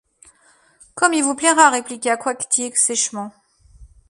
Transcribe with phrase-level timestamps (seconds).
[0.95, 1.69] Comme il vous plaira!
[1.69, 3.31] répliqua Coictier sèchement.